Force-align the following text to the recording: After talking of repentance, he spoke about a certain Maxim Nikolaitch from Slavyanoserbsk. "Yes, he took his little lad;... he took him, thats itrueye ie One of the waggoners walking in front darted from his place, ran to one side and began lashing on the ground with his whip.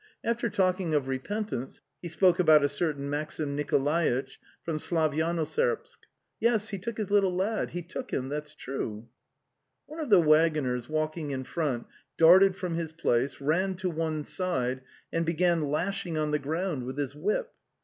After 0.23 0.49
talking 0.49 0.95
of 0.95 1.07
repentance, 1.07 1.81
he 2.01 2.07
spoke 2.07 2.39
about 2.39 2.63
a 2.63 2.69
certain 2.69 3.07
Maxim 3.07 3.55
Nikolaitch 3.55 4.39
from 4.63 4.79
Slavyanoserbsk. 4.79 6.07
"Yes, 6.39 6.69
he 6.69 6.79
took 6.79 6.97
his 6.97 7.11
little 7.11 7.35
lad;... 7.35 7.69
he 7.69 7.83
took 7.83 8.09
him, 8.11 8.27
thats 8.29 8.55
itrueye 8.55 9.03
ie 9.03 9.05
One 9.85 9.99
of 9.99 10.09
the 10.09 10.19
waggoners 10.19 10.89
walking 10.89 11.29
in 11.29 11.43
front 11.43 11.85
darted 12.17 12.55
from 12.55 12.73
his 12.73 12.93
place, 12.93 13.39
ran 13.39 13.75
to 13.75 13.91
one 13.91 14.23
side 14.23 14.81
and 15.13 15.23
began 15.23 15.69
lashing 15.69 16.17
on 16.17 16.31
the 16.31 16.39
ground 16.39 16.83
with 16.85 16.97
his 16.97 17.13
whip. 17.13 17.53